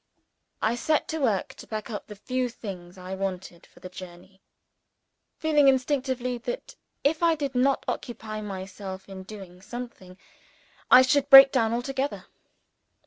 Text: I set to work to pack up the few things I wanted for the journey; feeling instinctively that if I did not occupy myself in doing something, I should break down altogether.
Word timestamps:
I 0.63 0.73
set 0.73 1.07
to 1.09 1.19
work 1.19 1.49
to 1.53 1.67
pack 1.67 1.91
up 1.91 2.07
the 2.07 2.15
few 2.15 2.49
things 2.49 2.97
I 2.97 3.13
wanted 3.13 3.67
for 3.67 3.81
the 3.81 3.87
journey; 3.87 4.41
feeling 5.37 5.67
instinctively 5.67 6.39
that 6.39 6.75
if 7.03 7.21
I 7.21 7.35
did 7.35 7.53
not 7.53 7.85
occupy 7.87 8.41
myself 8.41 9.07
in 9.07 9.21
doing 9.21 9.61
something, 9.61 10.17
I 10.89 11.03
should 11.03 11.29
break 11.29 11.51
down 11.51 11.71
altogether. 11.71 12.25